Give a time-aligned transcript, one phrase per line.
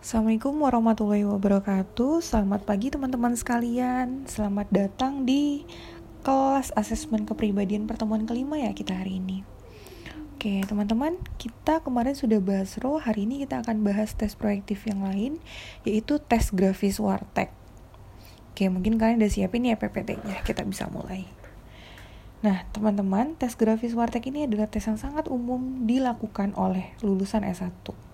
[0.00, 2.24] Assalamualaikum warahmatullahi wabarakatuh.
[2.24, 4.24] Selamat pagi teman-teman sekalian.
[4.24, 5.68] Selamat datang di
[6.24, 9.44] kelas asesmen kepribadian pertemuan kelima ya kita hari ini.
[10.32, 12.96] Oke teman-teman kita kemarin sudah bahas roh.
[12.96, 15.36] Hari ini kita akan bahas tes proyektif yang lain
[15.84, 17.52] Yaitu tes grafis wartek
[18.56, 21.28] Oke mungkin kalian udah siapin ya PPT-nya Kita bisa mulai.
[22.40, 28.08] Nah, teman-teman, tes grafis wartek ini adalah tes yang sangat umum dilakukan oleh lulusan S1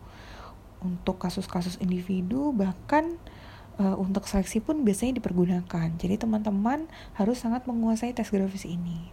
[0.87, 3.19] untuk kasus-kasus individu bahkan
[3.83, 5.89] uh, untuk seleksi pun biasanya dipergunakan.
[5.99, 6.87] Jadi teman-teman
[7.19, 9.11] harus sangat menguasai tes grafis ini.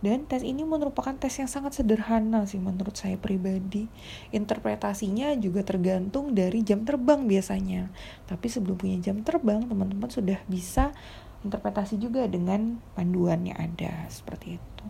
[0.00, 3.84] Dan tes ini merupakan tes yang sangat sederhana sih menurut saya pribadi.
[4.32, 7.92] Interpretasinya juga tergantung dari jam terbang biasanya.
[8.24, 10.96] Tapi sebelum punya jam terbang, teman-teman sudah bisa
[11.44, 14.84] interpretasi juga dengan panduan yang ada seperti itu.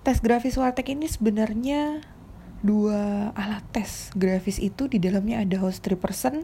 [0.00, 2.00] Tes grafis Wartek ini sebenarnya
[2.66, 6.42] dua alat tes grafis itu di dalamnya ada host three person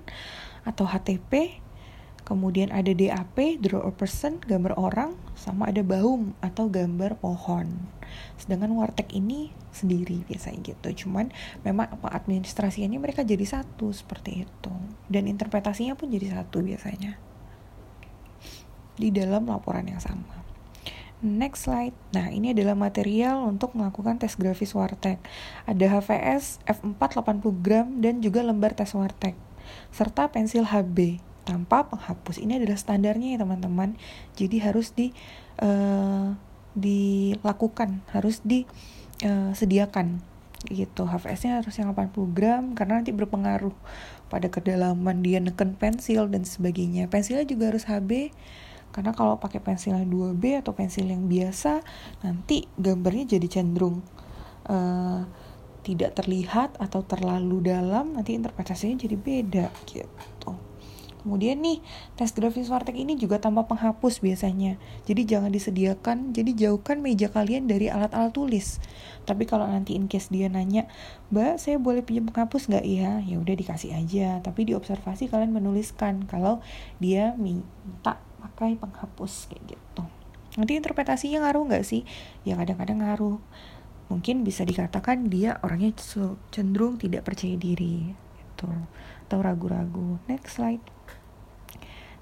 [0.62, 1.58] atau HTP
[2.22, 7.66] kemudian ada DAP draw a person gambar orang sama ada baum atau gambar pohon.
[8.38, 11.06] Sedangkan wartek ini sendiri biasanya gitu.
[11.06, 11.34] Cuman
[11.66, 14.74] memang apa administrasinya mereka jadi satu seperti itu.
[15.10, 17.18] Dan interpretasinya pun jadi satu biasanya.
[18.94, 20.41] Di dalam laporan yang sama
[21.22, 21.94] Next slide.
[22.10, 25.22] Nah, ini adalah material untuk melakukan tes grafis Wartek.
[25.70, 29.38] Ada HVS F4 80 gram dan juga lembar tes Wartek.
[29.94, 32.42] Serta pensil HB tanpa penghapus.
[32.42, 33.94] Ini adalah standarnya ya teman-teman.
[34.34, 35.14] Jadi harus di
[35.62, 36.34] uh,
[36.74, 41.06] dilakukan, harus disediakan uh, gitu.
[41.06, 43.74] HVS-nya harus yang 80 gram karena nanti berpengaruh
[44.26, 47.06] pada kedalaman dia neken pensil dan sebagainya.
[47.06, 48.34] Pensilnya juga harus HB
[48.92, 51.80] karena kalau pakai pensil yang 2B atau pensil yang biasa
[52.20, 54.04] nanti gambarnya jadi cenderung
[54.68, 55.24] uh,
[55.82, 60.54] tidak terlihat atau terlalu dalam nanti interpretasinya jadi beda gitu.
[61.22, 61.78] Kemudian nih
[62.18, 64.74] tes grafis wartek ini juga tanpa penghapus biasanya.
[65.06, 68.82] Jadi jangan disediakan jadi jauhkan meja kalian dari alat-alat tulis.
[69.22, 70.90] Tapi kalau nanti in case dia nanya
[71.30, 72.84] mbak saya boleh pinjam penghapus nggak?
[72.86, 74.42] Ya ya udah dikasih aja.
[74.42, 76.58] Tapi di observasi kalian menuliskan kalau
[76.98, 80.02] dia minta pakai penghapus kayak gitu.
[80.58, 82.02] Nanti interpretasinya ngaruh nggak sih?
[82.44, 83.38] Ya kadang-kadang ngaruh.
[84.12, 85.96] Mungkin bisa dikatakan dia orangnya
[86.52, 88.68] cenderung tidak percaya diri gitu.
[89.24, 90.20] Atau ragu-ragu.
[90.28, 90.84] Next slide.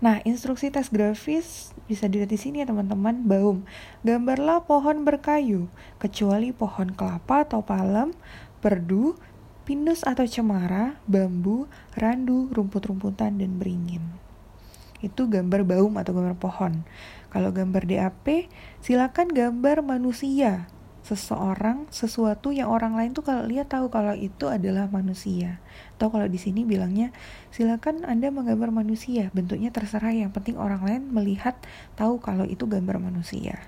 [0.00, 3.26] Nah, instruksi tes grafis bisa dilihat di sini ya teman-teman.
[3.26, 3.68] Baum,
[4.00, 5.68] gambarlah pohon berkayu,
[6.00, 8.16] kecuali pohon kelapa atau palem,
[8.64, 9.18] perdu,
[9.68, 11.68] pinus atau cemara, bambu,
[12.00, 14.29] randu, rumput-rumputan, dan beringin
[15.00, 16.84] itu gambar baum atau gambar pohon.
[17.30, 18.50] Kalau gambar DAP,
[18.82, 20.66] silakan gambar manusia,
[21.00, 25.58] seseorang, sesuatu yang orang lain tuh kalau lihat tahu kalau itu adalah manusia.
[25.96, 27.14] Atau kalau di sini bilangnya,
[27.54, 31.56] silakan Anda menggambar manusia, bentuknya terserah yang penting orang lain melihat
[31.96, 33.62] tahu kalau itu gambar manusia.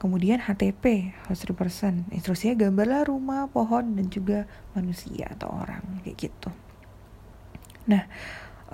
[0.00, 4.44] Kemudian HTP, host person, instruksinya gambarlah rumah, pohon, dan juga
[4.76, 6.50] manusia atau orang, kayak gitu.
[7.88, 8.08] Nah,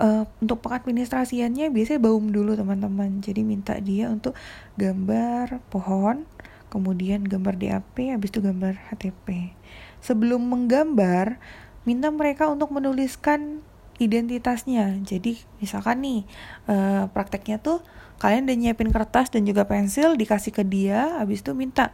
[0.01, 3.21] uh, untuk pengadministrasiannya biasanya baum dulu teman-teman.
[3.21, 4.33] Jadi minta dia untuk
[4.75, 6.25] gambar pohon
[6.71, 9.51] kemudian gambar DAP habis itu gambar HTP
[9.99, 11.35] sebelum menggambar
[11.83, 13.61] minta mereka untuk menuliskan
[14.01, 14.97] identitasnya.
[15.05, 16.21] Jadi misalkan nih
[16.65, 17.83] uh, prakteknya tuh
[18.17, 21.89] kalian udah nyiapin kertas dan juga pensil dikasih ke dia habis itu minta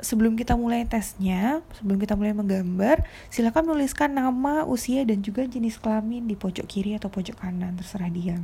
[0.00, 5.80] sebelum kita mulai tesnya, sebelum kita mulai menggambar, silakan menuliskan nama, usia, dan juga jenis
[5.80, 8.36] kelamin di pojok kiri atau pojok kanan, terserah dia.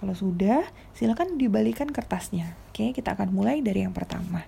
[0.00, 2.56] Kalau sudah, silakan dibalikan kertasnya.
[2.70, 4.44] Oke, kita akan mulai dari yang pertama.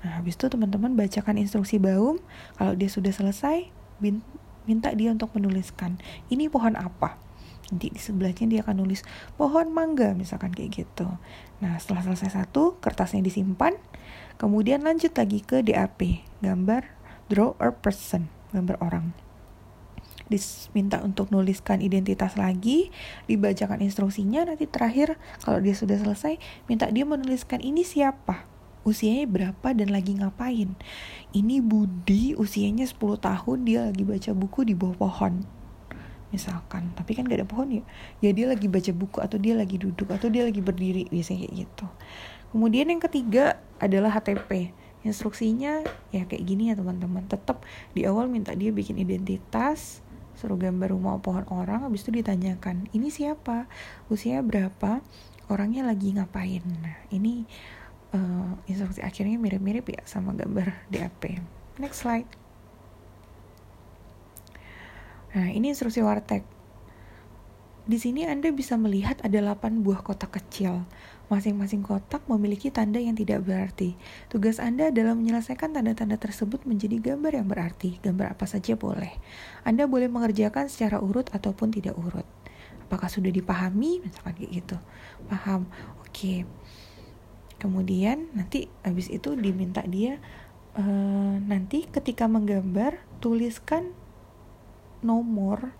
[0.00, 2.20] Nah, habis itu teman-teman bacakan instruksi baum.
[2.56, 3.68] Kalau dia sudah selesai,
[4.64, 6.00] minta dia untuk menuliskan,
[6.32, 7.20] ini pohon apa?
[7.72, 9.00] Nanti di sebelahnya dia akan nulis
[9.40, 11.08] pohon mangga, misalkan kayak gitu.
[11.64, 13.72] Nah, setelah selesai satu, kertasnya disimpan,
[14.34, 16.90] Kemudian lanjut lagi ke DAP, gambar
[17.30, 19.14] draw a person, gambar orang.
[20.26, 22.90] Diminta untuk nuliskan identitas lagi,
[23.30, 28.48] dibacakan instruksinya, nanti terakhir kalau dia sudah selesai, minta dia menuliskan ini siapa,
[28.82, 30.74] usianya berapa dan lagi ngapain.
[31.30, 35.64] Ini Budi, usianya 10 tahun, dia lagi baca buku di bawah pohon
[36.34, 37.82] misalkan tapi kan gak ada pohon ya
[38.18, 41.54] ya dia lagi baca buku atau dia lagi duduk atau dia lagi berdiri biasanya kayak
[41.62, 41.86] gitu
[42.54, 44.70] kemudian yang ketiga adalah HTP
[45.04, 45.84] instruksinya
[46.14, 47.28] ya kayak gini ya teman-teman.
[47.28, 50.00] Tetap di awal minta dia bikin identitas
[50.34, 53.68] suruh gambar rumah pohon orang habis itu ditanyakan ini siapa?
[54.08, 55.04] Usia berapa?
[55.52, 56.64] Orangnya lagi ngapain?
[56.80, 57.44] Nah ini
[58.16, 61.42] uh, instruksi akhirnya mirip-mirip ya sama gambar DAP
[61.76, 62.30] next slide.
[65.36, 66.53] Nah ini instruksi wartek
[67.84, 70.88] di sini Anda bisa melihat ada 8 buah kotak kecil.
[71.28, 73.92] Masing-masing kotak memiliki tanda yang tidak berarti.
[74.32, 78.00] Tugas Anda adalah menyelesaikan tanda-tanda tersebut menjadi gambar yang berarti.
[78.00, 79.12] Gambar apa saja boleh.
[79.68, 82.24] Anda boleh mengerjakan secara urut ataupun tidak urut.
[82.88, 84.00] Apakah sudah dipahami?
[84.00, 84.76] Misalkan kayak gitu.
[85.28, 85.68] Paham.
[86.08, 86.48] Oke.
[87.60, 90.20] Kemudian nanti habis itu diminta dia
[90.76, 93.92] uh, nanti ketika menggambar tuliskan
[95.04, 95.76] nomor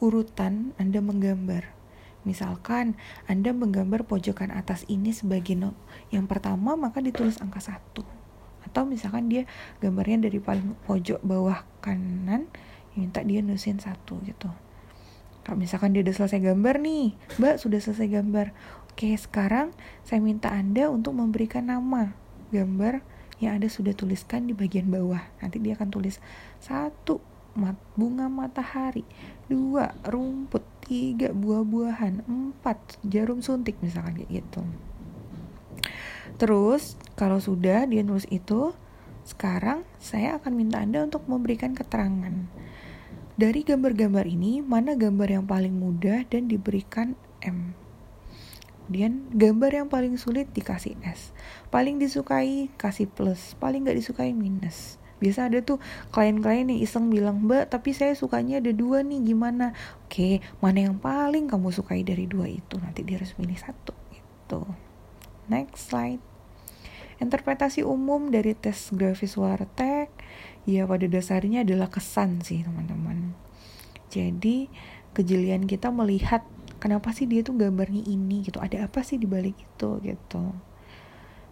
[0.00, 1.76] urutan Anda menggambar.
[2.24, 5.72] Misalkan Anda menggambar pojokan atas ini sebagai no
[6.12, 8.04] yang pertama maka ditulis angka satu.
[8.64, 9.48] Atau misalkan dia
[9.80, 12.48] gambarnya dari paling pojok bawah kanan
[12.98, 14.50] minta dia nulisin satu gitu.
[15.40, 18.52] Kalau misalkan dia udah selesai gambar nih, Mbak sudah selesai gambar.
[18.92, 19.72] Oke, sekarang
[20.04, 22.12] saya minta Anda untuk memberikan nama
[22.52, 23.00] gambar
[23.40, 25.24] yang Anda sudah tuliskan di bagian bawah.
[25.40, 26.20] Nanti dia akan tulis
[26.60, 27.24] satu
[27.58, 29.02] mat, bunga matahari,
[29.50, 34.62] dua rumput, tiga buah-buahan, empat jarum suntik misalkan kayak gitu.
[36.38, 38.72] Terus kalau sudah dia nulis itu,
[39.26, 42.48] sekarang saya akan minta Anda untuk memberikan keterangan.
[43.40, 47.72] Dari gambar-gambar ini, mana gambar yang paling mudah dan diberikan M?
[48.84, 51.30] Kemudian gambar yang paling sulit dikasih S.
[51.70, 55.78] Paling disukai kasih plus, paling gak disukai minus biasa ada tuh
[56.10, 59.76] klien-klien yang iseng bilang mbak tapi saya sukanya ada dua nih gimana?
[60.08, 62.80] Oke mana yang paling kamu sukai dari dua itu?
[62.80, 64.64] Nanti dia harus pilih satu gitu.
[65.46, 66.24] Next slide.
[67.20, 70.08] Interpretasi umum dari tes grafis wartek
[70.64, 73.36] ya pada dasarnya adalah kesan sih teman-teman.
[74.08, 74.72] Jadi
[75.12, 76.42] kejelian kita melihat
[76.80, 78.42] kenapa sih dia tuh gambarnya ini?
[78.42, 78.58] gitu.
[78.58, 80.00] Ada apa sih di balik itu?
[80.00, 80.56] gitu.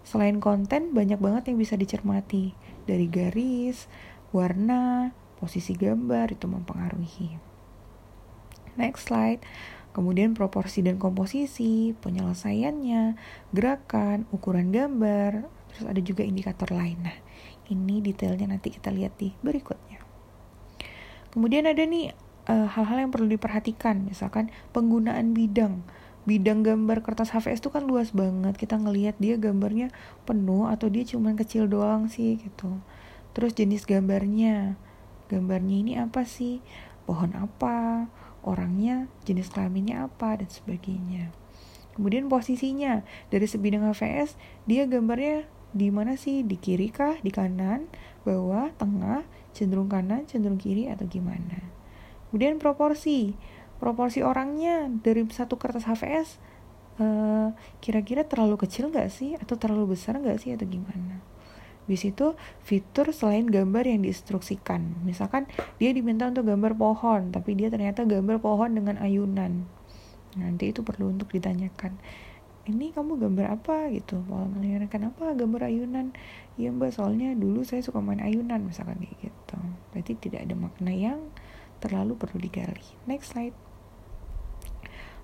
[0.09, 2.57] Selain konten, banyak banget yang bisa dicermati
[2.89, 3.85] dari garis,
[4.33, 7.37] warna, posisi gambar itu mempengaruhi.
[8.81, 9.45] Next slide.
[9.93, 13.19] Kemudian proporsi dan komposisi, penyelesaiannya,
[13.51, 15.45] gerakan, ukuran gambar,
[15.75, 17.03] terus ada juga indikator lain.
[17.03, 17.19] Nah,
[17.69, 19.99] ini detailnya nanti kita lihat di berikutnya.
[21.35, 22.15] Kemudian ada nih
[22.47, 25.83] eh, hal-hal uh, yang perlu diperhatikan, misalkan penggunaan bidang
[26.29, 28.61] bidang gambar kertas HVS itu kan luas banget.
[28.61, 29.89] Kita ngelihat dia gambarnya
[30.29, 32.85] penuh atau dia cuman kecil doang sih gitu.
[33.33, 34.77] Terus jenis gambarnya.
[35.33, 36.61] Gambarnya ini apa sih?
[37.09, 38.13] Pohon apa?
[38.45, 40.37] Orangnya jenis kelaminnya apa?
[40.37, 41.33] Dan sebagainya.
[41.97, 43.09] Kemudian posisinya.
[43.33, 44.37] Dari sebidang HVS
[44.69, 46.45] dia gambarnya di mana sih?
[46.45, 47.17] Di kiri kah?
[47.25, 47.89] Di kanan?
[48.29, 48.69] Bawah?
[48.77, 49.25] Tengah?
[49.57, 50.29] Cenderung kanan?
[50.29, 50.93] Cenderung kiri?
[50.93, 51.65] Atau gimana?
[52.29, 53.33] Kemudian proporsi
[53.79, 56.39] proporsi orangnya dari satu kertas HVS
[56.99, 57.49] kira eh,
[57.79, 59.39] kira-kira terlalu kecil nggak sih?
[59.39, 60.55] Atau terlalu besar nggak sih?
[60.55, 61.23] Atau gimana?
[61.89, 62.37] Di situ
[62.67, 65.07] fitur selain gambar yang diinstruksikan.
[65.07, 65.49] Misalkan
[65.81, 69.65] dia diminta untuk gambar pohon tapi dia ternyata gambar pohon dengan ayunan.
[70.37, 71.97] Nanti itu perlu untuk ditanyakan
[72.69, 73.89] ini kamu gambar apa?
[73.89, 74.21] Gitu.
[74.29, 76.13] Kalau menanyakan apa gambar ayunan?
[76.61, 79.59] Iya mbak soalnya dulu saya suka main ayunan misalkan kayak gitu.
[79.91, 81.21] Berarti tidak ada makna yang
[81.81, 82.85] terlalu perlu digali.
[83.09, 83.57] Next slide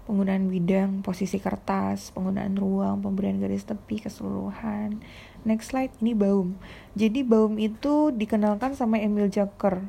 [0.05, 5.01] penggunaan bidang, posisi kertas, penggunaan ruang, pemberian garis tepi keseluruhan.
[5.49, 6.61] Next slide, ini Baum.
[6.93, 9.81] Jadi Baum itu dikenalkan sama Emil Zucker.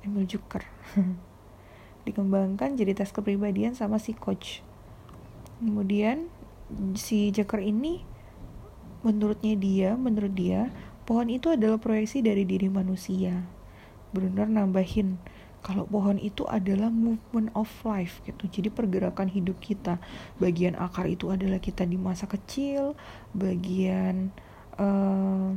[0.00, 0.64] Emil Zucker.
[2.08, 4.64] Dikembangkan jadi tes kepribadian sama si coach.
[5.60, 6.32] Kemudian
[6.96, 8.02] si Zucker ini
[9.04, 10.72] menurutnya dia, menurut dia,
[11.04, 13.44] pohon itu adalah proyeksi dari diri manusia.
[14.16, 15.20] Benar nambahin
[15.62, 18.50] kalau pohon itu adalah movement of life gitu.
[18.50, 20.02] Jadi pergerakan hidup kita.
[20.42, 22.98] Bagian akar itu adalah kita di masa kecil.
[23.30, 24.34] Bagian
[24.74, 25.54] uh,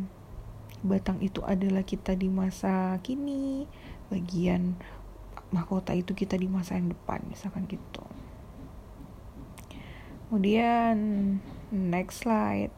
[0.86, 3.66] batang itu adalah kita di masa kini.
[4.14, 4.78] Bagian
[5.50, 8.06] mahkota itu kita di masa yang depan misalkan gitu.
[10.30, 10.98] Kemudian
[11.74, 12.74] next slide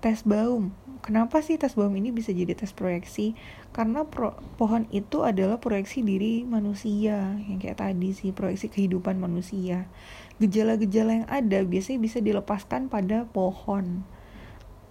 [0.00, 0.72] tes baum.
[1.00, 3.32] Kenapa sih tes baum ini bisa jadi tes proyeksi?
[3.72, 9.88] Karena pro, pohon itu adalah proyeksi diri manusia, yang kayak tadi sih, proyeksi kehidupan manusia.
[10.40, 14.04] Gejala-gejala yang ada biasanya bisa dilepaskan pada pohon.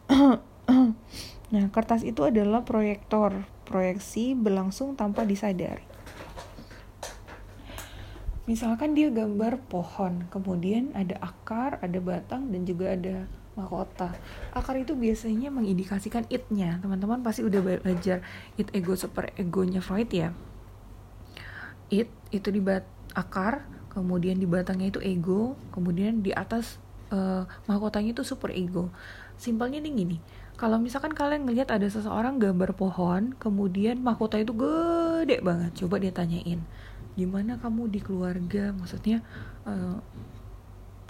[1.53, 5.85] nah, kertas itu adalah proyektor, proyeksi berlangsung tanpa disadari.
[8.49, 14.15] Misalkan dia gambar pohon, kemudian ada akar, ada batang, dan juga ada mahkota.
[14.55, 16.79] Akar itu biasanya mengindikasikan it-nya.
[16.79, 18.23] Teman-teman pasti udah belajar
[18.55, 20.31] it ego super egonya Freud ya.
[21.91, 26.79] It itu di bat akar, kemudian di batangnya itu ego, kemudian di atas
[27.11, 28.87] uh, mahkotanya itu super ego.
[29.35, 30.17] Simpelnya nih gini,
[30.59, 36.11] kalau misalkan kalian ngelihat ada seseorang gambar pohon kemudian mahkota itu gede banget coba dia
[36.11, 36.59] tanyain
[37.15, 39.23] gimana kamu di keluarga maksudnya
[39.63, 40.03] uh,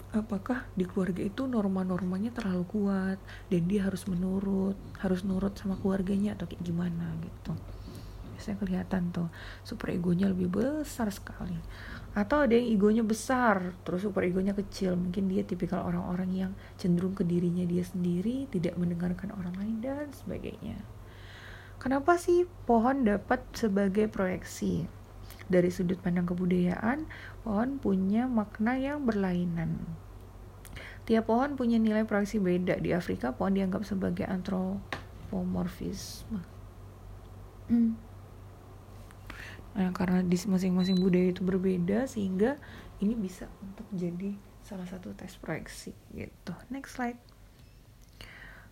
[0.09, 3.19] apakah di keluarga itu norma-normanya terlalu kuat
[3.53, 7.53] dan dia harus menurut harus nurut sama keluarganya atau kayak gimana gitu?
[8.33, 9.27] Biasanya kelihatan tuh
[9.61, 11.59] super egonya lebih besar sekali.
[12.17, 14.97] Atau ada yang egonya besar terus super egonya kecil.
[14.97, 20.09] Mungkin dia tipikal orang-orang yang cenderung ke dirinya dia sendiri tidak mendengarkan orang lain dan
[20.15, 20.81] sebagainya.
[21.79, 24.89] Kenapa sih pohon dapat sebagai proyeksi?
[25.49, 27.09] Dari sudut pandang kebudayaan
[27.45, 29.79] pohon punya makna yang berlainan
[31.03, 36.41] tiap pohon punya nilai proyeksi beda di Afrika pohon dianggap sebagai antropomorfisme
[37.69, 38.09] hmm
[39.69, 42.57] Nah, karena di masing-masing budaya itu berbeda sehingga
[42.99, 44.33] ini bisa untuk jadi
[44.65, 46.53] salah satu tes proyeksi gitu.
[46.73, 47.28] Next slide.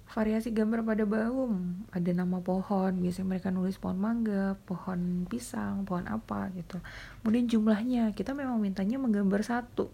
[0.08, 6.08] Variasi gambar pada baum, ada nama pohon, biasanya mereka nulis pohon mangga, pohon pisang, pohon
[6.08, 6.80] apa gitu.
[7.22, 9.92] Kemudian jumlahnya, kita memang mintanya menggambar satu.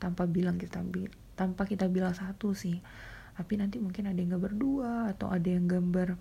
[0.00, 0.80] Tanpa bilang kita
[1.36, 2.80] tanpa kita bilang satu sih.
[3.36, 6.16] Tapi nanti mungkin ada yang gambar dua atau ada yang gambar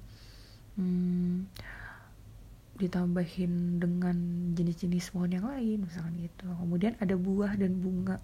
[0.76, 1.48] hmm,
[2.76, 4.16] ditambahin dengan
[4.52, 6.52] jenis-jenis pohon yang lain misalkan gitu.
[6.52, 8.20] Kemudian ada buah dan bunga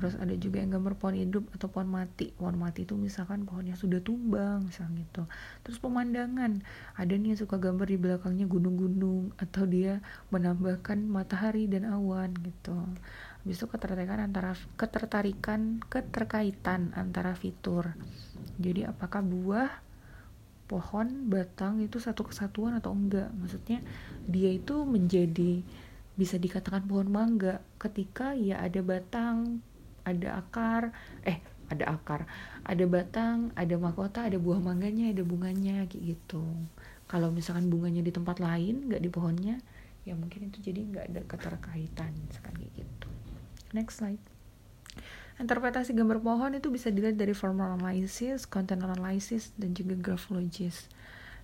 [0.00, 2.32] terus ada juga yang gambar pohon hidup atau pohon mati.
[2.32, 5.28] Pohon mati itu misalkan pohon yang sudah tumbang misalkan gitu.
[5.60, 6.64] Terus pemandangan.
[6.96, 10.00] Ada nih yang suka gambar di belakangnya gunung-gunung atau dia
[10.32, 12.80] menambahkan matahari dan awan gitu.
[13.44, 17.92] Habis itu ketertarikan antara ketertarikan keterkaitan antara fitur.
[18.56, 19.68] Jadi apakah buah
[20.64, 23.28] pohon batang itu satu kesatuan atau enggak?
[23.36, 23.84] Maksudnya
[24.24, 25.60] dia itu menjadi
[26.20, 29.64] bisa dikatakan pohon mangga ketika ya ada batang
[30.04, 30.92] ada akar
[31.24, 31.40] eh
[31.72, 32.28] ada akar
[32.68, 36.44] ada batang ada mahkota ada buah mangganya ada bunganya kayak gitu
[37.08, 39.56] kalau misalkan bunganya di tempat lain nggak di pohonnya
[40.04, 42.12] ya mungkin itu jadi nggak ada keterkaitan
[42.44, 43.08] kayak gitu
[43.72, 44.20] next slide
[45.40, 50.84] Interpretasi gambar pohon itu bisa dilihat dari formal analysis, content analysis, dan juga graphologis.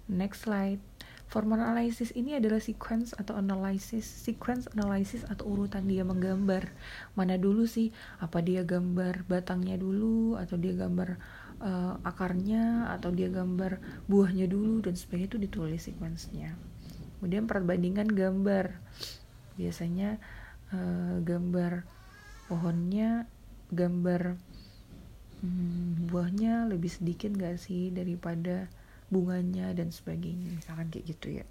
[0.04, 0.85] Next slide.
[1.26, 6.71] Formal analysis ini adalah sequence atau analysis, sequence analysis atau urutan dia menggambar.
[7.18, 7.90] Mana dulu sih?
[8.23, 11.18] Apa dia gambar batangnya dulu, atau dia gambar
[11.59, 16.54] uh, akarnya, atau dia gambar buahnya dulu, dan sebagainya itu ditulis sequence-nya.
[17.18, 18.78] Kemudian perbandingan gambar.
[19.59, 20.23] Biasanya
[20.71, 21.83] uh, gambar
[22.47, 23.26] pohonnya
[23.75, 24.38] gambar
[25.42, 28.71] hmm, buahnya lebih sedikit gak sih daripada
[29.09, 30.51] bunganya dan sebagainya.
[30.55, 31.47] Misalkan kayak gitu ya.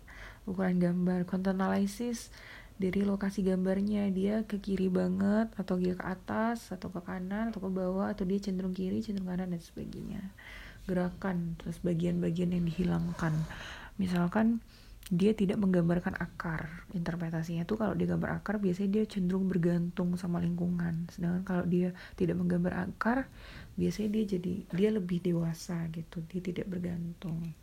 [0.45, 2.29] Ukuran gambar content analysis
[2.75, 4.11] dari lokasi gambarnya.
[4.11, 8.27] Dia ke kiri banget atau dia ke atas atau ke kanan atau ke bawah atau
[8.27, 10.21] dia cenderung kiri cenderung kanan dan sebagainya.
[10.85, 13.33] Gerakan terus bagian-bagian yang dihilangkan.
[13.95, 14.59] Misalkan
[15.13, 20.41] dia tidak menggambarkan akar interpretasinya tuh kalau dia gambar akar biasanya dia cenderung bergantung sama
[20.41, 21.05] lingkungan.
[21.13, 23.29] Sedangkan kalau dia tidak menggambar akar
[23.77, 27.53] biasanya dia jadi dia lebih dewasa gitu dia tidak bergantung.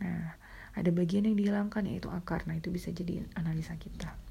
[0.00, 0.32] Nah
[0.72, 2.48] ada bagian yang dihilangkan yaitu akar.
[2.48, 4.25] Nah itu bisa jadi analisa kita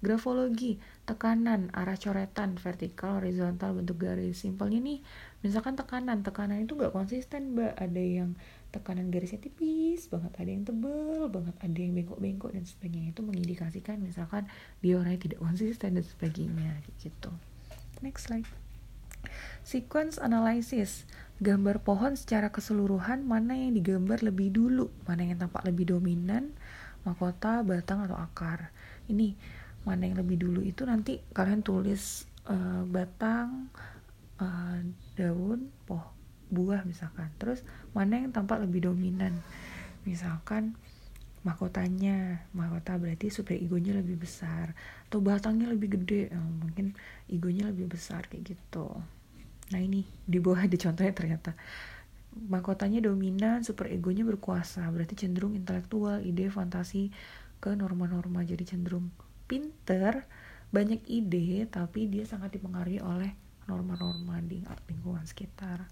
[0.00, 4.40] grafologi tekanan arah coretan vertikal horizontal bentuk garis.
[4.40, 5.04] Simpelnya nih
[5.44, 7.76] misalkan tekanan tekanan itu gak konsisten mbak.
[7.76, 8.36] Ada yang
[8.70, 13.12] tekanan garisnya tipis banget ada yang tebel banget ada yang bengkok-bengkok dan sebagainya.
[13.12, 14.48] Itu mengindikasikan misalkan
[14.80, 17.30] dia orangnya tidak konsisten dan sebagainya gitu.
[18.00, 18.48] Next slide.
[19.62, 21.04] Sequence analysis.
[21.40, 26.52] Gambar pohon secara keseluruhan mana yang digambar lebih dulu mana yang tampak lebih dominan
[27.04, 28.72] mahkota batang atau akar.
[29.08, 29.32] Ini
[29.84, 33.72] mana yang lebih dulu itu nanti kalian tulis uh, batang
[34.40, 34.78] uh,
[35.16, 36.04] daun poh
[36.50, 37.30] buah misalkan.
[37.38, 37.62] Terus
[37.94, 39.38] mana yang tampak lebih dominan?
[40.04, 40.74] Misalkan
[41.46, 42.44] mahkotanya.
[42.52, 44.76] Mahkota berarti super egonya lebih besar
[45.08, 46.34] atau batangnya lebih gede.
[46.34, 46.92] Oh, mungkin
[47.30, 48.90] egonya lebih besar kayak gitu.
[49.70, 51.54] Nah ini di bawah ada contohnya ternyata.
[52.30, 54.86] Mahkotanya dominan super egonya berkuasa.
[54.90, 57.10] Berarti cenderung intelektual ide fantasi
[57.62, 58.42] ke norma-norma.
[58.42, 59.10] Jadi cenderung
[59.50, 60.30] pinter
[60.70, 63.34] banyak ide tapi dia sangat dipengaruhi oleh
[63.66, 65.90] norma-norma di lingkungan sekitar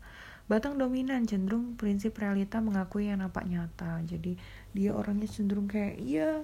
[0.49, 4.01] Batang dominan cenderung prinsip realita mengakui yang nampak nyata.
[4.09, 4.41] Jadi
[4.73, 6.41] dia orangnya cenderung kayak iya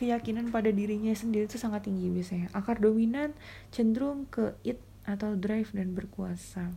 [0.00, 2.48] keyakinan pada dirinya sendiri itu sangat tinggi biasanya.
[2.56, 3.36] Akar dominan
[3.68, 6.72] cenderung ke it atau drive dan berkuasa.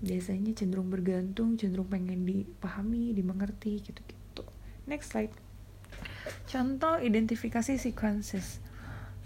[0.00, 4.48] Biasanya cenderung bergantung, cenderung pengen dipahami, dimengerti gitu-gitu.
[4.88, 5.36] Next slide.
[6.48, 8.64] Contoh identifikasi sequences.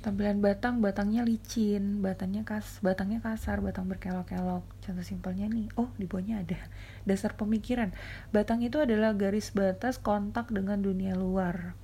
[0.02, 4.66] Tampilan batang batangnya licin batangnya kas batangnya kasar batang berkelok-kelok.
[4.82, 6.58] Contoh simpelnya nih oh di bawahnya ada.
[7.08, 7.94] Dasar pemikiran.
[8.34, 11.78] Batang itu adalah garis batas kontak dengan dunia luar.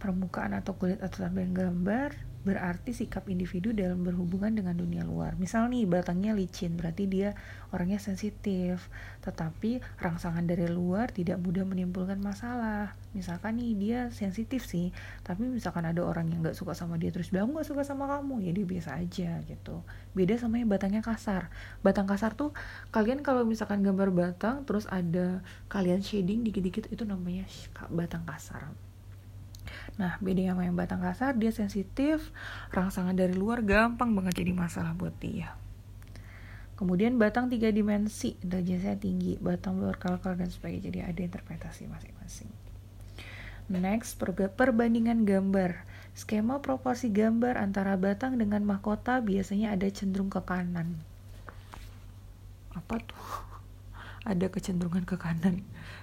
[0.00, 5.34] Permukaan atau kulit atau tampilan gambar berarti sikap individu dalam berhubungan dengan dunia luar.
[5.40, 7.32] Misal nih batangnya licin, berarti dia
[7.72, 8.92] orangnya sensitif,
[9.24, 12.92] tetapi rangsangan dari luar tidak mudah menimbulkan masalah.
[13.16, 14.92] Misalkan nih dia sensitif sih,
[15.24, 18.44] tapi misalkan ada orang yang nggak suka sama dia terus bilang nggak suka sama kamu,
[18.44, 19.80] ya dia biasa aja gitu.
[20.12, 21.48] Beda sama yang batangnya kasar.
[21.80, 22.52] Batang kasar tuh
[22.92, 25.40] kalian kalau misalkan gambar batang terus ada
[25.72, 27.48] kalian shading dikit-dikit itu namanya
[27.88, 28.70] batang kasar
[29.94, 32.34] Nah, beda sama yang batang kasar, dia sensitif,
[32.74, 35.54] rangsangan dari luar gampang banget jadi masalah buat dia.
[36.74, 42.50] Kemudian batang tiga dimensi, derajatnya tinggi, batang berkalkal dan sebagainya, jadi ada interpretasi masing-masing.
[43.70, 45.86] Next, perbandingan gambar.
[46.14, 50.98] Skema proporsi gambar antara batang dengan mahkota biasanya ada cenderung ke kanan.
[52.74, 53.26] Apa tuh?
[54.30, 55.60] Ada kecenderungan ke kanan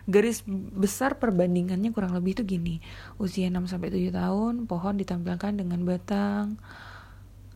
[0.09, 0.41] garis
[0.75, 2.81] besar perbandingannya kurang lebih itu gini.
[3.21, 6.57] Usia 6 sampai 7 tahun pohon ditampilkan dengan batang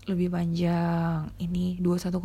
[0.05, 1.33] lebih panjang.
[1.41, 2.21] Ini 21,5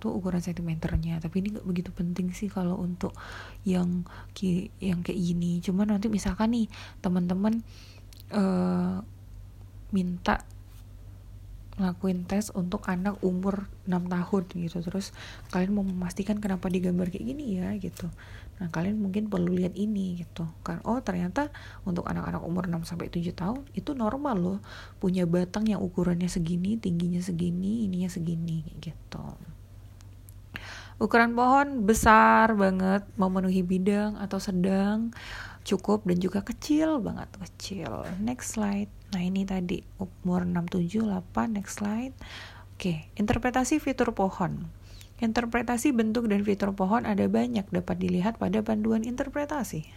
[0.00, 1.20] tuh ukuran sentimeternya.
[1.24, 3.16] Tapi ini gak begitu penting sih kalau untuk
[3.64, 4.04] yang
[4.80, 5.64] yang kayak gini.
[5.64, 6.66] Cuman nanti misalkan nih
[7.00, 7.64] teman-teman
[8.32, 9.00] uh,
[9.94, 10.44] minta
[11.74, 14.78] ngelakuin tes untuk anak umur 6 tahun gitu.
[14.82, 15.10] Terus
[15.50, 18.06] kalian mau memastikan kenapa digambar kayak gini ya gitu.
[18.62, 20.46] Nah kalian mungkin perlu lihat ini gitu.
[20.62, 21.50] Kan oh ternyata
[21.82, 24.58] untuk anak-anak umur 6 sampai 7 tahun itu normal loh.
[25.02, 29.24] Punya batang yang ukurannya segini tingginya segini ininya segini gitu.
[31.02, 35.10] Ukuran pohon besar banget memenuhi bidang atau sedang
[35.64, 38.04] cukup dan juga kecil banget kecil.
[38.20, 38.92] Next slide.
[39.16, 42.14] Nah ini tadi umur 6 7 8 next slide.
[42.76, 44.68] Oke interpretasi fitur pohon.
[45.18, 49.88] Interpretasi bentuk dan fitur pohon ada banyak dapat dilihat pada panduan interpretasi.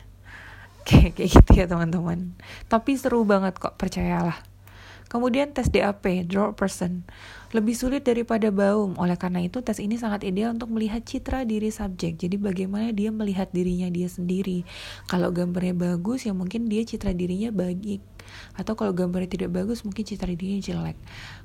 [0.81, 2.39] Oke kayak gitu ya teman-teman.
[2.71, 4.39] Tapi seru banget kok percayalah.
[5.07, 7.07] Kemudian tes DAP, Draw Person,
[7.55, 8.97] lebih sulit daripada Baum.
[8.99, 12.19] Oleh karena itu, tes ini sangat ideal untuk melihat citra diri subjek.
[12.19, 14.67] Jadi bagaimana dia melihat dirinya dia sendiri.
[15.07, 18.03] Kalau gambarnya bagus, ya mungkin dia citra dirinya baik.
[18.59, 20.97] Atau kalau gambarnya tidak bagus, mungkin citra dirinya jelek.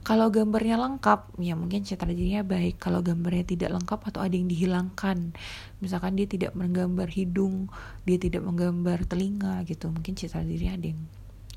[0.03, 2.83] Kalau gambarnya lengkap, ya mungkin citra dirinya baik.
[2.83, 5.37] Kalau gambarnya tidak lengkap atau ada yang dihilangkan,
[5.79, 7.71] misalkan dia tidak menggambar hidung,
[8.03, 11.03] dia tidak menggambar telinga gitu, mungkin citra dirinya ada yang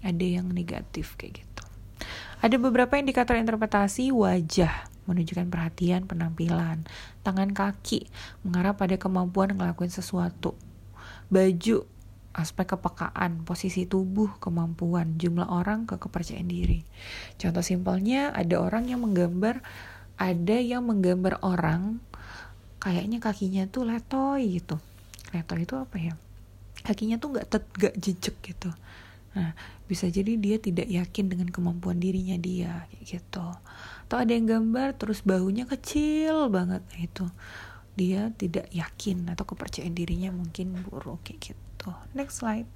[0.05, 1.54] ada yang negatif kayak gitu.
[2.45, 6.85] Ada beberapa indikator interpretasi wajah menunjukkan perhatian, penampilan,
[7.25, 8.05] tangan kaki
[8.45, 10.53] mengarah pada kemampuan ngelakuin sesuatu,
[11.33, 11.89] baju,
[12.37, 16.85] aspek kepekaan, posisi tubuh, kemampuan, jumlah orang ke kepercayaan diri.
[17.41, 19.65] Contoh simpelnya ada orang yang menggambar,
[20.13, 21.97] ada yang menggambar orang
[22.77, 24.77] kayaknya kakinya tuh letoy gitu.
[25.33, 26.13] Letoy itu apa ya?
[26.85, 28.69] Kakinya tuh nggak tegak jejak gitu.
[29.35, 29.51] Nah,
[29.85, 33.43] bisa jadi dia tidak yakin dengan kemampuan dirinya dia gitu.
[34.07, 37.25] Atau ada yang gambar terus bahunya kecil banget nah, itu.
[37.99, 41.91] Dia tidak yakin atau kepercayaan dirinya mungkin buruk kayak gitu.
[42.15, 42.67] Next slide.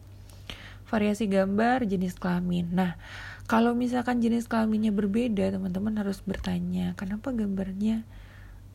[0.92, 2.76] Variasi gambar jenis kelamin.
[2.76, 3.00] Nah,
[3.48, 8.04] kalau misalkan jenis kelaminnya berbeda, teman-teman harus bertanya, kenapa gambarnya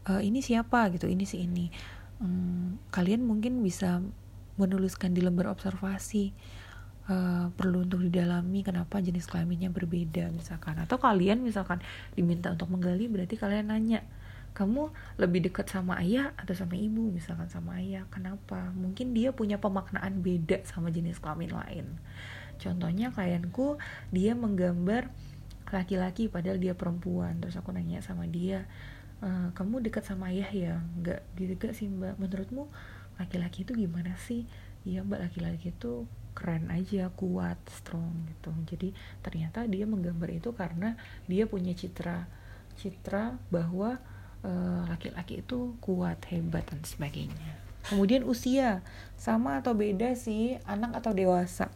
[0.09, 1.69] uh, ini siapa gitu, ini si ini.
[2.23, 3.99] Hmm, kalian mungkin bisa
[4.55, 6.31] menuliskan di lembar observasi
[7.09, 10.81] uh, perlu untuk didalami kenapa jenis kelaminnya berbeda misalkan.
[10.81, 11.81] Atau kalian misalkan
[12.17, 14.05] diminta untuk menggali berarti kalian nanya
[14.55, 17.11] kamu lebih dekat sama ayah atau sama ibu?
[17.11, 18.07] Misalkan sama ayah.
[18.09, 18.71] Kenapa?
[18.73, 21.87] Mungkin dia punya pemaknaan beda sama jenis kelamin lain.
[22.63, 23.83] Contohnya klienku
[24.15, 25.11] dia menggambar
[25.75, 27.43] laki-laki padahal dia perempuan.
[27.43, 28.71] Terus aku nanya sama dia
[29.19, 30.75] e, kamu dekat sama ayah ya?
[31.03, 32.15] Nggak dekat sih mbak.
[32.23, 32.71] Menurutmu
[33.19, 34.47] laki-laki itu gimana sih?
[34.87, 38.51] Iya mbak laki-laki itu keren aja kuat strong gitu.
[38.69, 38.93] Jadi
[39.23, 40.99] ternyata dia menggambar itu karena
[41.31, 42.27] dia punya citra
[42.75, 44.03] citra bahwa
[44.43, 47.55] eh, laki-laki uh, itu kuat hebat dan sebagainya.
[47.87, 48.83] Kemudian usia
[49.15, 51.71] sama atau beda sih anak atau dewasa.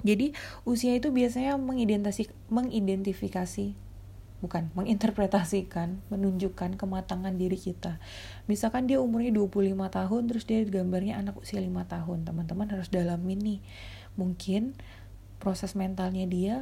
[0.00, 0.32] Jadi
[0.64, 3.76] usia itu biasanya mengidentifikasi mengidentifikasi
[4.40, 8.00] bukan menginterpretasikan, menunjukkan kematangan diri kita.
[8.48, 12.18] Misalkan dia umurnya 25 tahun terus dia gambarnya anak usia 5 tahun.
[12.24, 13.60] Teman-teman harus dalamin nih.
[14.16, 14.76] Mungkin
[15.40, 16.54] proses mentalnya dia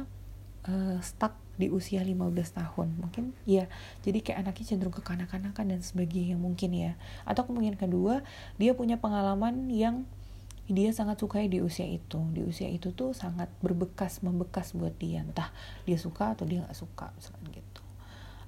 [0.67, 2.19] uh, stuck di usia 15
[2.55, 2.87] tahun.
[2.99, 3.67] Mungkin ya,
[4.03, 6.95] jadi kayak anaknya cenderung ke kanak-kanakan dan sebagainya mungkin ya.
[7.27, 8.23] Atau kemungkinan kedua,
[8.55, 10.07] dia punya pengalaman yang
[10.69, 15.25] dia sangat sukai di usia itu di usia itu tuh sangat berbekas membekas buat dia
[15.25, 15.49] entah
[15.89, 17.68] dia suka atau dia nggak suka misalkan gitu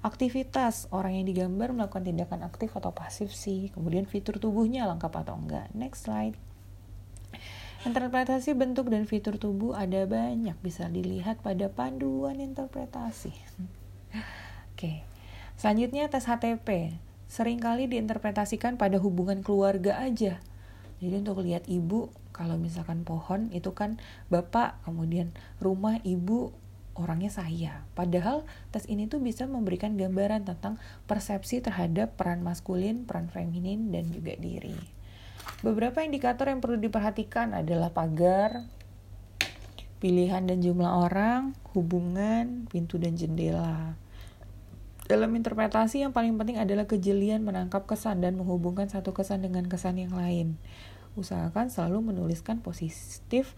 [0.02, 5.38] aktivitas orang yang digambar melakukan tindakan aktif atau pasif sih kemudian fitur tubuhnya lengkap atau
[5.38, 6.36] enggak next slide
[7.82, 13.34] Interpretasi bentuk dan fitur tubuh ada banyak bisa dilihat pada panduan interpretasi.
[14.70, 15.02] Oke.
[15.58, 16.94] Selanjutnya tes HTP.
[17.26, 20.38] Seringkali diinterpretasikan pada hubungan keluarga aja.
[21.02, 23.98] Jadi untuk lihat ibu, kalau misalkan pohon itu kan
[24.30, 26.54] bapak, kemudian rumah ibu
[26.94, 27.84] orangnya saya.
[27.96, 30.76] Padahal tes ini tuh bisa memberikan gambaran tentang
[31.08, 34.76] persepsi terhadap peran maskulin, peran feminin, dan juga diri.
[35.62, 38.66] Beberapa indikator yang perlu diperhatikan adalah pagar,
[40.02, 43.94] pilihan dan jumlah orang, hubungan, pintu dan jendela.
[45.06, 49.98] Dalam interpretasi yang paling penting adalah kejelian menangkap kesan dan menghubungkan satu kesan dengan kesan
[49.98, 50.58] yang lain.
[51.14, 53.52] Usahakan selalu menuliskan positif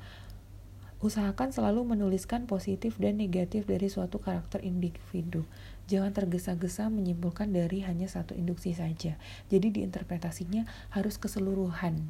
[1.05, 5.45] Usahakan selalu menuliskan positif dan negatif dari suatu karakter individu.
[5.85, 9.21] Jangan tergesa-gesa menyimpulkan dari hanya satu induksi saja.
[9.53, 10.65] Jadi diinterpretasinya
[10.97, 12.01] harus keseluruhan.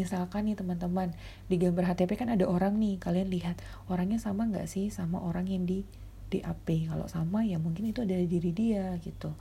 [0.00, 1.12] Misalkan nih teman-teman,
[1.52, 3.60] di gambar HTP kan ada orang nih, kalian lihat
[3.92, 5.84] orangnya sama nggak sih sama orang yang di
[6.32, 6.88] DAP?
[6.88, 9.36] Kalau sama ya mungkin itu ada diri dia gitu.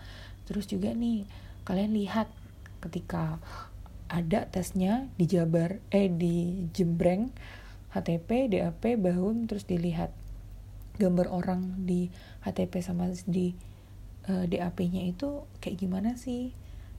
[0.51, 1.23] Terus juga nih,
[1.63, 2.27] kalian lihat
[2.83, 3.39] ketika
[4.11, 7.31] ada tesnya di Jabar, eh di Jembreng,
[7.95, 10.11] HTP, DAP, Bahum, terus dilihat
[10.99, 12.11] gambar orang di
[12.43, 13.55] HTP sama di
[14.27, 16.51] uh, eh, DAP-nya itu kayak gimana sih?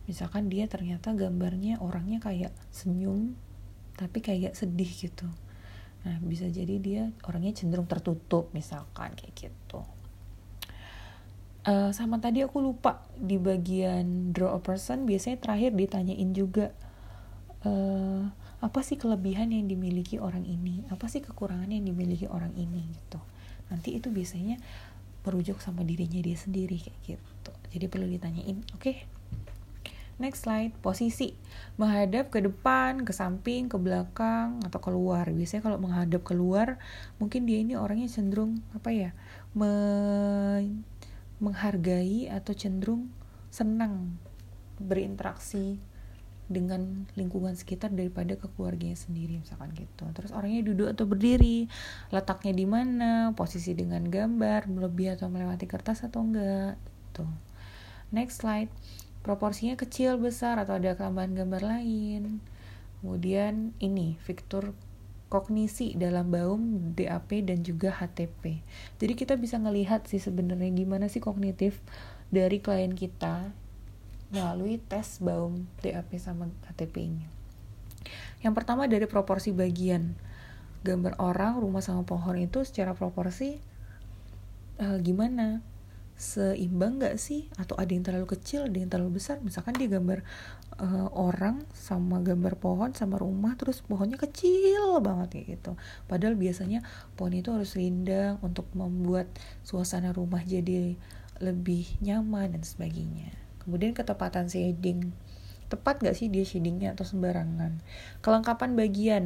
[0.08, 3.36] Misalkan dia ternyata gambarnya orangnya kayak senyum
[3.96, 5.28] tapi kayak sedih gitu.
[6.06, 9.80] Nah, bisa jadi dia orangnya cenderung tertutup misalkan kayak gitu.
[11.66, 16.70] Uh, sama tadi aku lupa di bagian draw a person biasanya terakhir ditanyain juga
[17.66, 18.22] uh,
[18.62, 23.18] apa sih kelebihan yang dimiliki orang ini apa sih kekurangan yang dimiliki orang ini gitu
[23.68, 24.62] nanti itu biasanya
[25.26, 28.96] merujuk sama dirinya dia sendiri kayak gitu jadi perlu ditanyain oke okay?
[30.16, 31.36] Next slide, posisi
[31.76, 35.28] menghadap ke depan, ke samping, ke belakang atau keluar.
[35.28, 36.80] Biasanya kalau menghadap keluar,
[37.20, 39.10] mungkin dia ini orangnya cenderung apa ya,
[39.52, 39.68] me
[41.36, 43.12] menghargai atau cenderung
[43.52, 44.16] senang
[44.80, 45.76] berinteraksi
[46.46, 50.06] dengan lingkungan sekitar daripada ke keluarganya sendiri misalkan gitu.
[50.14, 51.66] Terus orangnya duduk atau berdiri
[52.14, 56.78] letaknya di mana posisi dengan gambar melebih atau melewati kertas atau enggak
[57.10, 57.30] tuh
[58.14, 58.70] next slide.
[59.26, 62.38] Proporsinya kecil besar atau ada tambahan gambar lain.
[63.02, 64.74] Kemudian ini fitur
[65.26, 68.62] kognisi dalam baum DAP dan juga HTP
[69.02, 71.82] jadi kita bisa ngelihat sih sebenarnya gimana sih kognitif
[72.30, 73.50] dari klien kita
[74.30, 77.26] melalui tes Baum DAP sama KTP ini.
[78.42, 80.14] Yang pertama dari proporsi bagian
[80.86, 83.58] gambar orang, rumah sama pohon itu secara proporsi
[84.78, 85.62] uh, gimana?
[86.16, 87.44] Seimbang gak sih?
[87.60, 89.36] Atau ada yang terlalu kecil, ada yang terlalu besar?
[89.44, 90.24] Misalkan dia gambar
[90.80, 95.72] uh, orang sama gambar pohon sama rumah, terus pohonnya kecil banget kayak gitu.
[96.08, 96.80] Padahal biasanya
[97.20, 99.28] pohon itu harus rindang untuk membuat
[99.60, 100.96] suasana rumah jadi
[101.36, 105.10] lebih nyaman dan sebagainya kemudian ketepatan shading.
[105.66, 107.82] Tepat gak sih dia shadingnya atau sembarangan?
[108.22, 109.24] Kelengkapan bagian.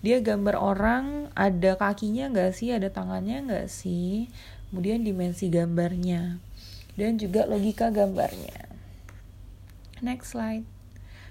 [0.00, 2.72] Dia gambar orang ada kakinya gak sih?
[2.72, 4.32] Ada tangannya gak sih?
[4.72, 6.40] Kemudian dimensi gambarnya.
[6.96, 8.72] Dan juga logika gambarnya.
[10.00, 10.64] Next slide.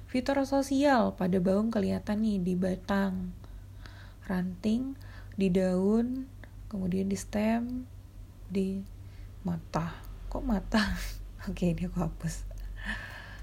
[0.05, 1.17] Fitur sosial.
[1.17, 3.33] Pada baum kelihatan nih di batang.
[4.29, 4.93] Ranting
[5.33, 6.29] di daun
[6.69, 7.89] kemudian di stem
[8.45, 8.77] di
[9.41, 9.97] mata.
[10.29, 10.85] Kok mata?
[11.49, 12.50] Oke dia aku hapus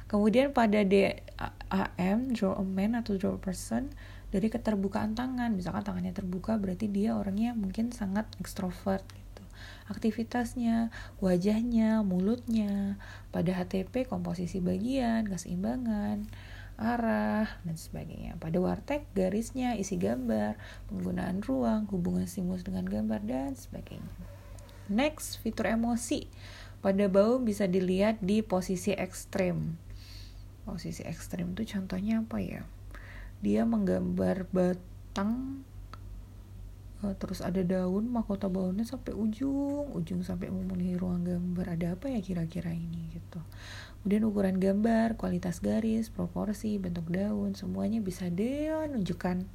[0.08, 3.92] Kemudian pada DAM, draw a man atau draw a person,
[4.28, 5.52] dari keterbukaan tangan.
[5.52, 9.44] Misalkan tangannya terbuka berarti dia orangnya mungkin sangat ekstrovert gitu.
[9.88, 10.88] Aktivitasnya,
[11.20, 12.96] wajahnya, mulutnya.
[13.32, 16.24] Pada HTP komposisi bagian, keseimbangan,
[16.80, 18.40] arah, dan sebagainya.
[18.40, 20.56] Pada wartek garisnya, isi gambar,
[20.88, 24.08] penggunaan ruang, hubungan stimulus dengan gambar, dan sebagainya.
[24.88, 26.28] Next, fitur emosi.
[26.80, 29.87] Pada bau bisa dilihat di posisi ekstrem
[30.68, 32.62] posisi ekstrim tuh contohnya apa ya?
[33.40, 35.64] Dia menggambar batang
[37.00, 41.72] uh, terus ada daun mahkota daunnya sampai ujung ujung sampai memenuhi ruang gambar.
[41.80, 43.40] Ada apa ya kira-kira ini gitu.
[44.04, 49.48] Kemudian ukuran gambar kualitas garis proporsi bentuk daun semuanya bisa dia nunjukkan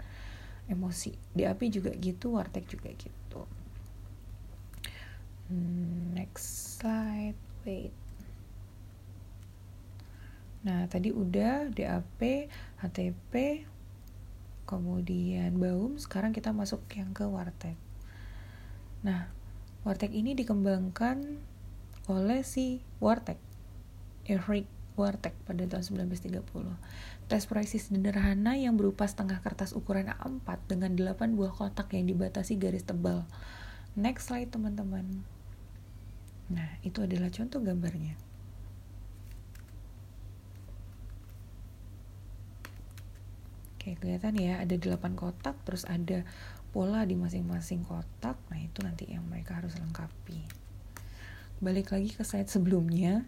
[0.68, 3.46] emosi DAP juga gitu wartek juga gitu.
[5.52, 8.03] Hmm, next slide wait
[10.64, 12.48] Nah, tadi udah DAP,
[12.80, 13.68] HTP,
[14.64, 17.76] kemudian Baum, sekarang kita masuk yang ke Warteg.
[19.04, 19.28] Nah,
[19.84, 21.20] Warteg ini dikembangkan
[22.08, 23.36] oleh si Warteg,
[24.24, 26.40] Eric Warteg pada tahun 1930.
[27.28, 32.56] Tes proyeksi sederhana yang berupa setengah kertas ukuran A4 dengan 8 buah kotak yang dibatasi
[32.56, 33.28] garis tebal.
[34.00, 35.28] Next slide teman-teman.
[36.48, 38.16] Nah, itu adalah contoh gambarnya.
[43.84, 46.24] Oke, kelihatan ya, ada 8 kotak, terus ada
[46.72, 48.40] pola di masing-masing kotak.
[48.48, 50.40] Nah, itu nanti yang mereka harus lengkapi.
[51.60, 53.28] Balik lagi ke slide sebelumnya.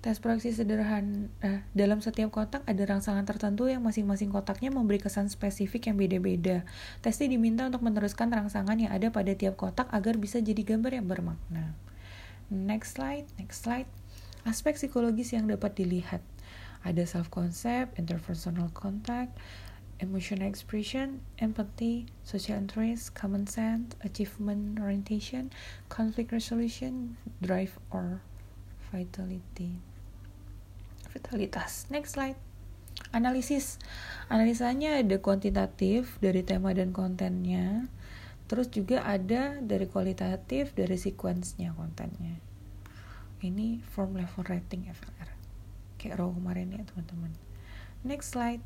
[0.00, 5.28] Tes proyeksi sederhana, eh, dalam setiap kotak ada rangsangan tertentu yang masing-masing kotaknya memberi kesan
[5.28, 6.64] spesifik yang beda-beda.
[7.04, 11.04] Testi diminta untuk meneruskan rangsangan yang ada pada tiap kotak agar bisa jadi gambar yang
[11.04, 11.76] bermakna.
[12.48, 13.92] Next slide, next slide.
[14.48, 16.24] Aspek psikologis yang dapat dilihat
[16.82, 19.38] ada self concept, interpersonal contact,
[20.02, 25.54] emotional expression, empathy, social interest, common sense, achievement orientation,
[25.88, 28.20] conflict resolution, drive or
[28.90, 29.78] vitality.
[31.14, 31.86] Vitalitas.
[31.88, 32.36] Next slide.
[33.14, 33.78] Analisis.
[34.26, 37.86] Analisanya ada kuantitatif dari tema dan kontennya.
[38.50, 42.36] Terus juga ada dari kualitatif dari sequence-nya kontennya.
[43.40, 45.41] Ini form level rating FLR
[46.02, 47.30] kayak row kemarin ya teman-teman.
[48.02, 48.58] Next slide.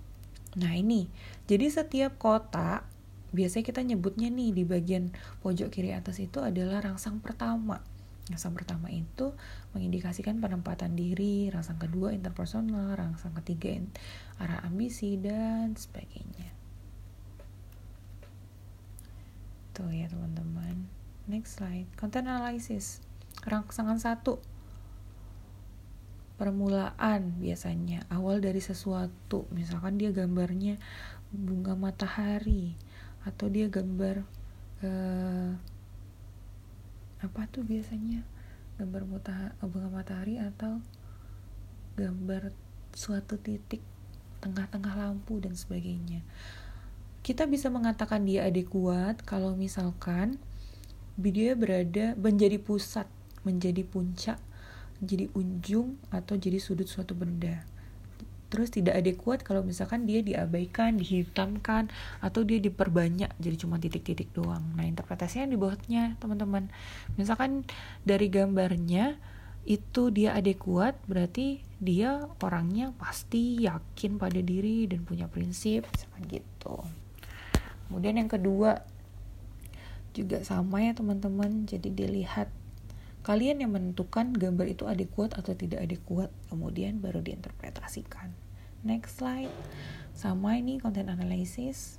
[0.57, 1.13] Nah ini.
[1.45, 2.89] Jadi setiap kotak
[3.37, 5.13] biasanya kita nyebutnya nih di bagian
[5.45, 7.85] pojok kiri atas itu adalah rangsang pertama.
[8.33, 9.37] Rangsang pertama itu
[9.77, 13.77] mengindikasikan penempatan diri rangsang kedua interpersonal rangsang ketiga
[14.41, 16.57] arah ambisi dan sebagainya.
[19.77, 20.89] Tuh ya teman-teman.
[21.29, 21.85] Next slide.
[22.01, 23.05] Content analysis.
[23.45, 24.41] Rangsangan satu
[26.37, 28.05] permulaan biasanya.
[28.13, 30.77] Awal dari sesuatu misalkan dia gambarnya
[31.33, 32.77] bunga matahari
[33.27, 34.23] atau dia gambar
[34.85, 35.51] uh,
[37.21, 38.23] apa tuh biasanya?
[38.77, 40.85] Gambar muta, bunga matahari atau
[41.97, 42.53] gambar
[42.93, 43.81] suatu titik
[44.45, 46.21] tengah-tengah lampu dan sebagainya.
[47.25, 50.39] Kita bisa mengatakan dia adekuat kalau misalkan
[51.17, 53.09] video berada menjadi pusat
[53.43, 54.39] menjadi puncak
[55.03, 57.65] jadi ujung atau jadi sudut suatu benda
[58.47, 61.91] terus tidak adekuat kalau misalkan dia diabaikan, dihitamkan,
[62.23, 64.63] atau dia diperbanyak jadi cuma titik-titik doang.
[64.79, 66.71] Nah interpretasinya di bawahnya teman-teman.
[67.19, 67.67] Misalkan
[68.07, 69.19] dari gambarnya
[69.67, 76.87] itu dia adekuat berarti dia orangnya pasti yakin pada diri dan punya prinsip misalkan gitu.
[77.91, 78.87] Kemudian yang kedua
[80.15, 81.67] juga sama ya teman-teman.
[81.67, 82.49] Jadi dilihat
[83.27, 88.31] Kalian yang menentukan gambar itu adekuat atau tidak adekuat, kemudian baru diinterpretasikan.
[88.87, 89.51] Next slide.
[90.15, 91.99] Sama ini content analysis.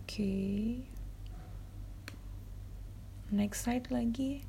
[0.00, 0.08] Oke.
[0.08, 0.64] Okay.
[3.28, 4.48] Next slide lagi.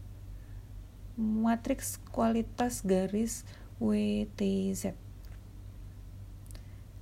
[1.19, 3.43] Matriks kualitas garis
[3.83, 4.95] WTZ.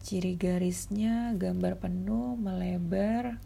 [0.02, 3.38] Ciri garisnya gambar penuh, melebar,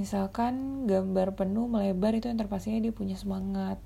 [0.00, 3.76] misalkan gambar penuh melebar itu yang terpastinya dia punya semangat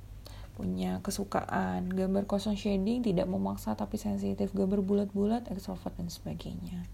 [0.55, 1.91] punya kesukaan.
[1.91, 4.55] Gambar kosong shading tidak memaksa tapi sensitif.
[4.55, 6.87] Gambar bulat-bulat extrovert dan sebagainya.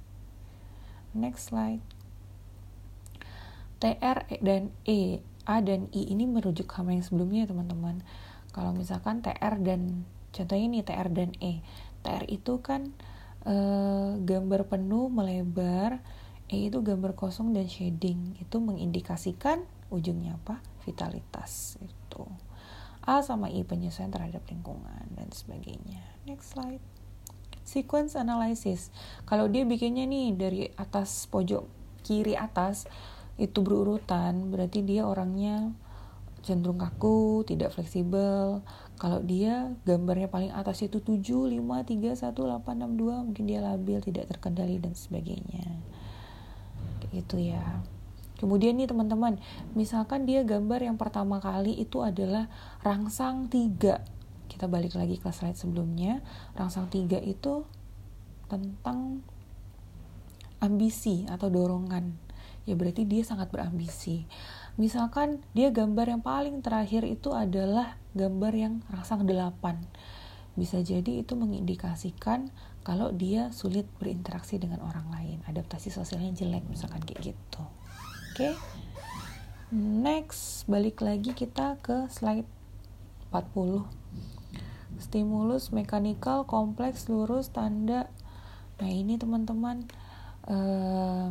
[1.13, 1.85] Next slide.
[3.81, 5.21] TR dan E.
[5.49, 8.05] A dan I ini merujuk sama yang sebelumnya teman-teman.
[8.53, 11.65] Kalau misalkan TR dan contohnya ini TR dan E.
[12.01, 12.93] TR itu kan
[13.45, 13.55] e,
[14.21, 16.01] gambar penuh melebar
[16.51, 18.35] E itu gambar kosong dan shading.
[18.43, 20.59] Itu mengindikasikan ujungnya apa?
[20.83, 22.27] Vitalitas itu.
[23.07, 26.03] A sama I penyesuaian terhadap lingkungan dan sebagainya.
[26.27, 26.83] Next slide.
[27.63, 28.91] Sequence analysis.
[29.31, 31.71] Kalau dia bikinnya nih dari atas pojok
[32.03, 32.91] kiri atas
[33.39, 35.71] itu berurutan berarti dia orangnya
[36.43, 38.67] cenderung kaku, tidak fleksibel.
[38.99, 43.61] Kalau dia gambarnya paling atas itu 7, 5, 3, 1, 8, 6, 2, mungkin dia
[43.63, 45.81] labil, tidak terkendali dan sebagainya
[47.11, 47.83] gitu ya
[48.41, 49.37] Kemudian nih teman-teman,
[49.77, 52.49] misalkan dia gambar yang pertama kali itu adalah
[52.81, 54.01] rangsang tiga.
[54.49, 56.25] Kita balik lagi ke slide sebelumnya.
[56.57, 57.69] Rangsang tiga itu
[58.49, 59.21] tentang
[60.57, 62.17] ambisi atau dorongan.
[62.65, 64.25] Ya berarti dia sangat berambisi.
[64.81, 69.85] Misalkan dia gambar yang paling terakhir itu adalah gambar yang rangsang delapan.
[70.57, 72.49] Bisa jadi itu mengindikasikan
[72.81, 77.63] kalau dia sulit berinteraksi dengan orang lain adaptasi sosialnya jelek misalkan kayak gitu.
[78.33, 78.51] Oke?
[78.51, 78.55] Okay?
[79.71, 82.47] next balik lagi kita ke slide
[83.31, 83.87] 40
[84.99, 88.11] stimulus mekanikal kompleks lurus tanda.
[88.83, 89.87] Nah ini teman-teman
[90.51, 91.31] uh,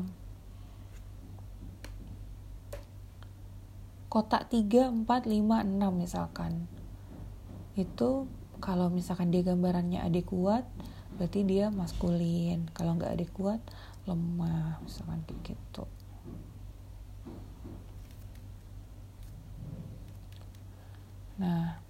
[4.07, 6.65] kotak 3, 4, 5, 6 misalkan.
[7.75, 8.31] Itu
[8.63, 10.63] kalau misalkan dia gambarannya adik kuat
[11.19, 12.71] berarti dia maskulin.
[12.71, 13.60] Kalau nggak adik kuat
[14.08, 15.84] lemah misalkan kayak gitu.
[21.36, 21.84] Nah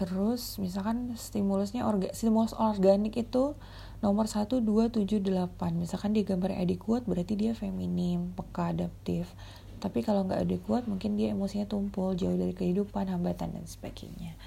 [0.00, 3.52] terus misalkan stimulusnya orga, stimulus organik itu
[4.00, 9.28] nomor 1, 2, 7, 8 misalkan di gambar adik kuat berarti dia feminim, peka, adaptif.
[9.80, 14.40] Tapi kalau nggak ada kuat mungkin dia emosinya tumpul jauh dari kehidupan hambatan dan sebagainya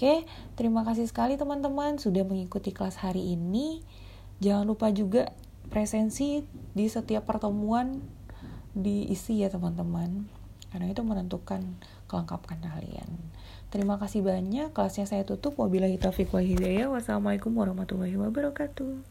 [0.00, 0.24] oke
[0.56, 3.84] terima kasih sekali teman-teman sudah mengikuti kelas hari ini.
[4.40, 5.28] Jangan lupa juga
[5.68, 6.40] presensi
[6.72, 8.00] di setiap pertemuan
[8.72, 10.24] diisi ya teman-teman
[10.72, 11.76] karena itu menentukan
[12.08, 13.12] kelengkapan kalian.
[13.68, 14.72] Terima kasih banyak.
[14.72, 15.60] Kelasnya saya tutup.
[15.60, 16.88] Wabillahi taufiq wal hidayah.
[16.88, 19.10] Wassalamualaikum warahmatullahi wabarakatuh